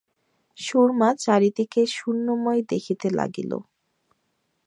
[0.57, 3.51] সুরমা চারিদিকে শূন্যময় দেখিতে লাগিল।